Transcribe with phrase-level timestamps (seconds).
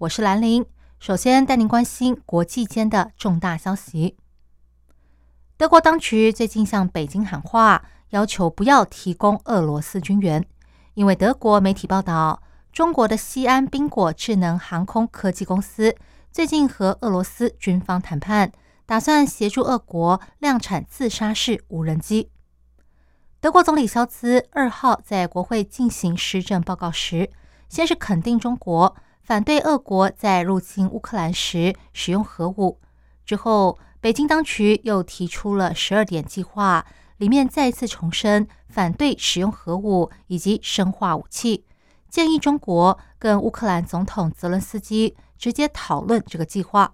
[0.00, 0.64] 我是兰玲。
[0.98, 4.16] 首先带您关心国际间的重大消息。
[5.58, 10.42] 德国当局最近向北京喊话，要求不要提供俄罗斯军援，
[10.94, 12.42] 因为德国媒体报道，
[12.72, 15.94] 中国的西安宾果智能航空科技公司
[16.32, 18.50] 最近和俄罗斯军方谈判，
[18.86, 22.30] 打算协助俄国量产自杀式无人机。
[23.38, 27.30] 德国总理肖兹二号在国会进行施政报告时，
[27.68, 28.96] 先是肯定中国，
[29.30, 32.80] 反对俄国在入侵乌克兰时使用核武，
[33.24, 33.78] 之后。
[34.00, 36.84] 北京当局又提出了十二点计划，
[37.18, 41.64] 里面再次重申反对使用核武以及生化武器，
[42.08, 46.92] 建议中国跟乌克兰总统泽伦斯基直接讨论这个计划。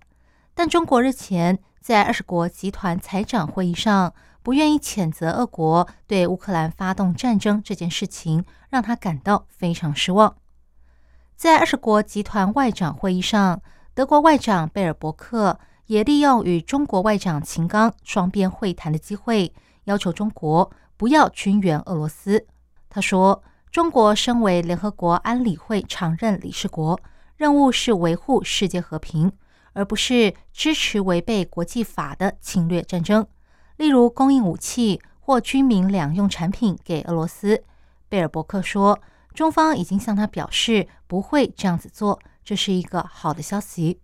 [0.53, 4.13] 但中国日前在二十国集团财长会议上，
[4.43, 10.37] 不愿意谴责俄国对乌克兰发动战争这件事情，让他感到非常失望。
[11.37, 13.63] 在二十国集团外长会议上，
[13.95, 15.59] 德国外长贝尔伯克。
[15.87, 22.45] 也利用与中国外长秦刚双边会谈的机会，要求中国不要军援俄罗斯。
[22.91, 26.99] 他说：“中国身为联合国安理会常任理事国，
[27.37, 29.31] 任务是维护世界和平，
[29.75, 33.25] 而不是支持违背国际法的侵略战争，
[33.77, 37.63] 例如供应武器或军民两用产品给俄罗斯。”
[38.11, 38.99] 贝尔伯克说
[39.37, 44.01] ：“中方已经向他表示不会这样子做，这是一个好的消息。”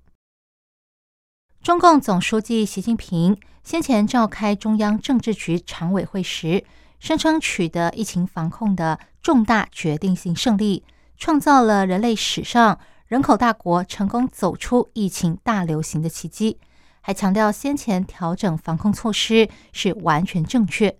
[1.64, 6.64] 中共总书记习近平先前召开中央政治局常委会时，
[7.00, 10.84] 声称取得疫情防控的重大决定性胜利，
[11.16, 16.58] 创造了人类史上人口大国成功走出疫情大流行的奇迹，
[17.00, 20.98] 还强调先前调整防控措施是完全正确。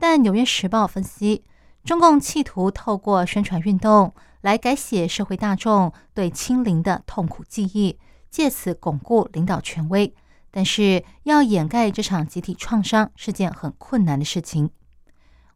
[0.00, 1.44] 但《纽约时报》分析，
[1.84, 7.98] 中共企图透过宣传运动来改写社会大众对清零的痛苦记忆。
[8.30, 10.14] 借此巩固领导权威，
[10.50, 14.68] 但是要掩盖这场集体创伤是件很困难的事情。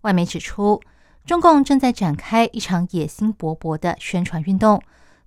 [0.00, 0.80] 外媒指出，
[1.26, 4.82] 中共正在展开一场野心勃勃的宣传运动，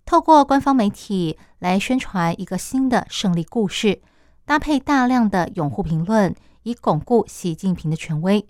[0.08, 4.02] 透过官方媒体来宣传一个新的胜利故事，
[4.44, 8.44] 搭配大量的拥护评论，以巩固习近平的权威。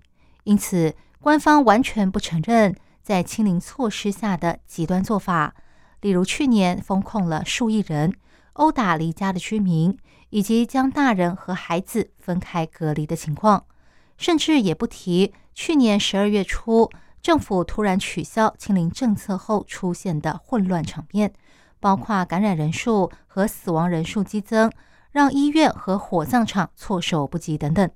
[0.46, 5.56] 因此，官方完全不承认在清零措施下的极端做法，
[6.02, 8.13] 例如去年封控了数亿人。
[8.53, 9.97] 殴打离家的居民，
[10.30, 13.66] 以及将大人和孩子分开隔离的情况，
[14.19, 16.91] 甚至也不提去年十二月初
[17.24, 21.34] 政府突然取消清零政策后出现的混乱场面，
[21.80, 24.72] 包括感染人数和死亡人数激增，
[25.12, 27.90] 让医院和火葬场措手不及等等。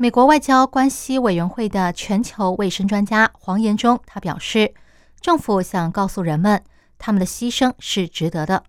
[0.00, 4.72] 美国外交关系委员会的全球卫生专家黄延忠他表示，
[5.20, 6.62] 政府想告诉人们，
[6.98, 8.62] 他们的牺牲是值得的。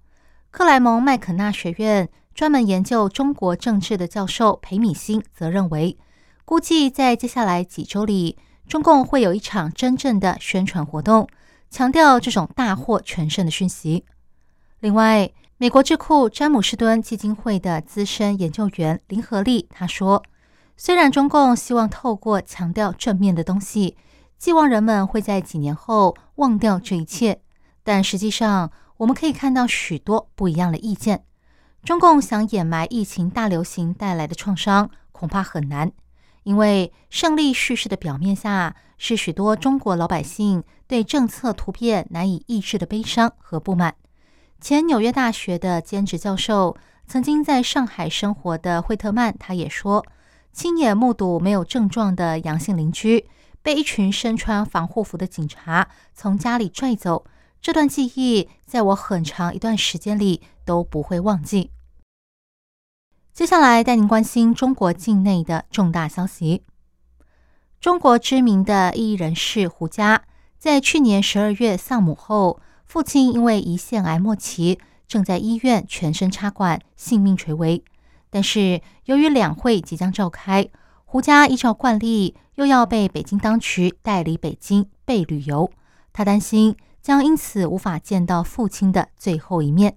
[0.49, 5.99] 克莱蒙麦肯纳学院专门研究中国政治的教授裴米欣则认为，
[6.45, 8.35] 估计在接下来几周里，
[8.67, 11.29] 中共会有一场真正的宣传活动，
[11.69, 14.03] 强调这种大获全胜的讯息。
[14.79, 20.23] 另外，美国智库詹姆士敦基金会的资深研究员林和利他说
[20.81, 23.97] ：“虽然中共希望透过强调正面的东西，
[24.37, 27.41] 寄望人们会在几年后忘掉这一切，
[27.83, 31.23] 但实际上。”我们可以看到许多不一样的意见。
[31.85, 35.89] 中共想掩埋疫情大流行带来的创伤，恐怕很难，
[36.43, 43.95] 因为胜利叙事的表面下是许多中国老百姓对政策突变难以抑制的悲伤和不满。
[44.59, 46.75] 前纽约大学的兼职教授，
[47.07, 50.05] 曾经在上海生活的惠特曼，他也说，
[50.59, 53.29] 亲眼目睹没有症状的阳性邻居
[53.61, 57.23] 被一群身穿防护服的警察从家里拽走。
[57.61, 61.71] 这段记忆在我很长一段时间里都不会忘记。
[63.33, 66.63] 接下来带您关心中国境内的重大消息。
[67.79, 70.23] 中国知名的艺人士胡佳，
[70.57, 74.77] 在去年十二月丧母后，父亲因为胰腺癌末期，
[75.07, 77.81] 正在医院全身插管，性命垂危。
[78.29, 80.67] 但是由于两会即将召开，
[81.05, 85.71] 胡佳依照惯例又要被北京当局带离北京被旅游，
[86.13, 86.75] 他担心。
[87.01, 89.95] 将因此无法见到父亲的最后一面。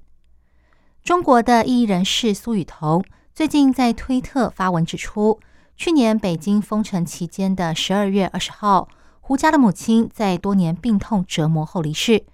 [1.02, 5.40] 中国的异议人士苏雨桐最近在推特发文指出，
[5.76, 8.88] 去年北京封城期间的十二月二十号，
[9.20, 12.24] 胡家的母亲在多年病痛折磨后离世，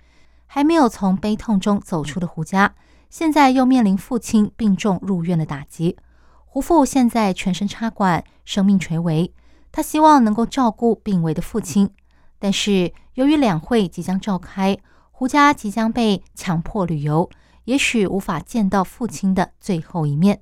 [0.46, 2.74] 还没有从悲痛中走出的胡家，
[3.10, 5.96] 现在又面临父亲病重入院的打击。
[6.44, 9.32] 胡父现在全身插管，生命垂危。
[9.70, 11.90] 他希望能够照顾病危的父亲，
[12.38, 14.76] 但是由于两会即将召开，
[15.10, 17.28] 胡家即将被强迫旅游，
[17.64, 20.40] 也许无法见到父亲的最后一面。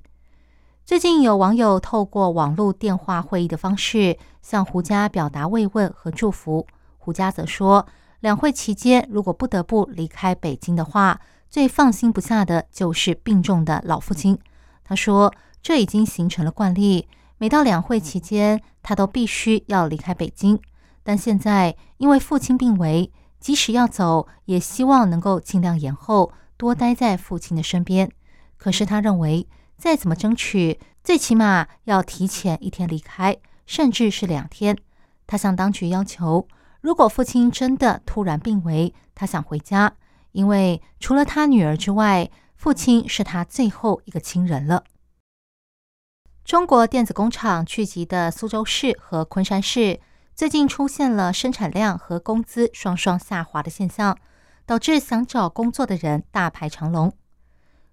[0.84, 6.66] 最近有网友透过网络电话会议的方式向胡家表达慰问和祝福。
[6.98, 7.86] 胡家则说，
[8.20, 14.38] 两会期间如果不得不离开北京的话，最放心不下的就是病重的老父亲。
[14.84, 15.32] 他说。
[15.62, 17.08] 这已经形成了惯例，
[17.38, 20.60] 每到两会期间，他都必须要离开北京。
[21.02, 23.10] 但现在因为父亲病危，
[23.40, 28.08] 即使要走，也希望能够尽量延后，多待在父亲的身边。
[28.56, 34.78] 可是他认为，再怎么争取，最起码要提前一天离开，甚至是两天。
[35.26, 36.46] 他向当局要求，
[36.80, 39.92] 如果父亲真的突然病危，他想回家，
[40.36, 44.84] 因为除了他女儿之外，父亲是他最后一个亲人了。
[46.44, 49.98] 中国电子工厂聚集的苏州市和昆山市，
[50.34, 54.18] 最近出现了生产量和工资双双下滑的现象，
[54.66, 57.14] 导致想找工作的人大排长龙。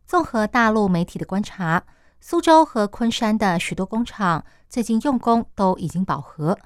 [0.05, 1.85] 综合大陆媒体的观察，
[2.19, 6.59] 苏州和昆山的许多工厂最近用工都已经饱和。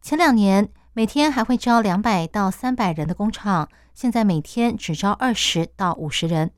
[0.00, 6.52] 前两年每天还会招两百到三百人的工厂，现在每天只招二十到五十人。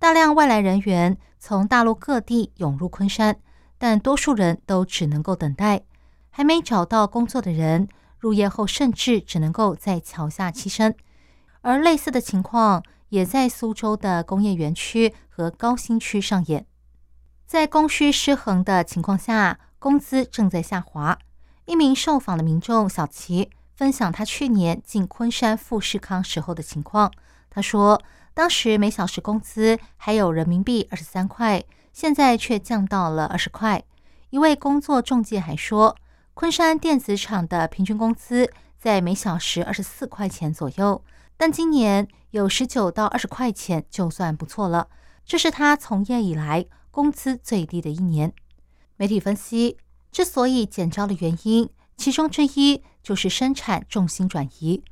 [0.00, 3.36] 大量外来人员从大陆各地涌入昆山。
[3.78, 5.82] 但多数人都只能够等待，
[6.30, 7.86] 还没找到工作的人
[8.18, 10.96] 入夜后，甚至只能够在桥下栖身。
[11.60, 16.66] 而类似的情况也在苏州的工业园区和高新区上演。
[17.46, 21.18] 在供需失衡的情况下，工资正在下滑。
[21.66, 27.12] 一名受访的民众小齐分享他去年进昆山富士康时候的情况。
[27.48, 28.02] 他说，
[28.34, 31.62] 当时每小时工资还有人民币二十三块。
[31.92, 33.82] 现在却降到了二十块。
[34.28, 35.96] 一位工作中介还说，
[36.34, 41.02] 昆山电子厂的平均工资在每小时二十四块钱左右，
[41.38, 44.88] 但今年有十九到二十块钱就算不错了。
[45.24, 48.30] 这是他从业以来工资最低的一年。
[48.98, 49.78] 媒体分析，
[50.12, 54.82] 之所以减招的原因，其中之一就是生产重心转移。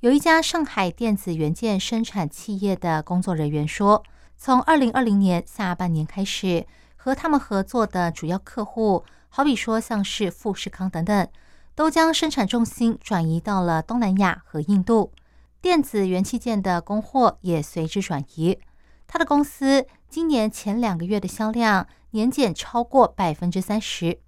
[0.00, 4.02] 有一家上海电子元件生产企业的工作人员说。
[4.44, 6.66] 从二零二零年下半年开始，
[6.96, 11.28] 和他们合作的主要客户，好比说像是富士康等等，
[11.76, 15.12] 都将生产重心转移到了东南亚和印度，
[15.60, 18.58] 电子元器件的供货也随之转移。
[19.06, 24.18] 他的公司今年前两个月的销量年减超过百分之三十。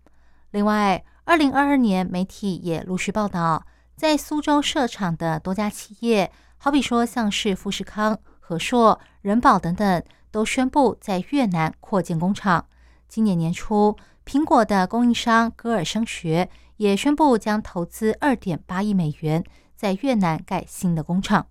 [0.53, 3.67] 另外，二零二二年媒体也陆续报道，
[3.97, 8.19] 在苏州设厂的多家企业，好比说像是富士康。
[8.47, 12.67] 和硕、人保等等都宣布在越南扩建工厂。
[13.09, 19.43] 今年年初，苹果的供应商歌尔声学也宣布将投资二点八亿美元
[19.75, 21.47] 在越南盖新的工厂。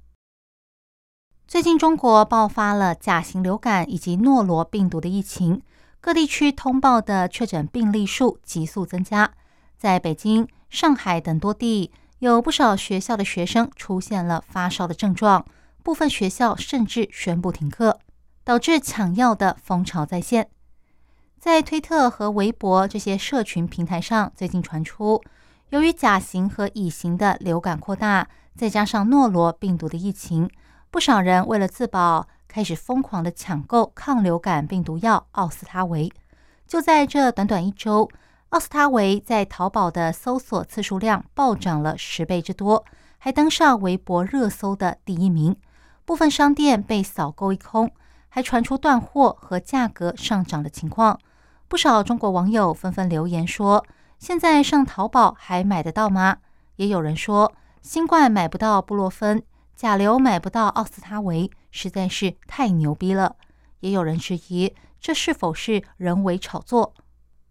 [1.47, 5.63] 最近，中国爆发了甲型流感以及诺罗病毒的疫情，
[5.99, 9.33] 各地区通报的确诊病例数急速增加。
[9.83, 15.45] 在北京、上海等多地，有不少学校的学生出现了发烧的症状。
[15.83, 17.99] 部分学校甚至宣布停课，
[18.45, 20.47] 导致抢药的风潮再现。
[21.37, 25.21] 在推特和微博这些社群平台上，最近传出，
[25.71, 30.49] 由于甲型和乙型的流感扩大，再加上诺罗病毒的疫情，
[30.89, 36.09] 不少人为了自保，开始疯狂的抢购抗流感病毒药奥司他韦。
[36.65, 38.09] 就在这短短一周，
[38.53, 42.85] 奥司他韦在淘宝的搜索次数量暴涨了十倍之多，
[43.17, 45.55] 还登上微博热搜的第一名。
[46.05, 47.89] 部分商店被扫购一空，
[48.29, 51.19] 还传出断货和价格上涨的情况。
[51.67, 53.83] 不少中国网友纷纷留言说
[54.19, 56.37] ：“现在上淘宝还买得到吗？”
[56.77, 59.41] 也有人说：“新冠买不到布洛芬，
[59.75, 63.35] 甲流买不到奥司他韦，实在是太牛逼了。”
[63.81, 66.93] 也有人质疑这是否是人为炒作。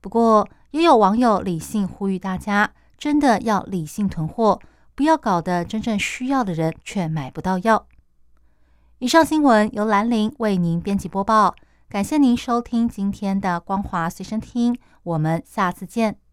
[0.03, 4.61] 不过，也有网友理性呼吁大家：真的要理性囤货，
[4.97, 7.87] 不要搞得真正需要的人却买不到药。
[8.99, 11.55] 以上新闻由兰陵为您编辑播报，
[11.89, 16.23] 感谢您收听今天的光华随身听，我们下次见。